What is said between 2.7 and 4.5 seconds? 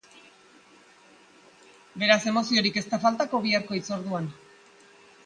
ez dira faltako biharko hitzorduan.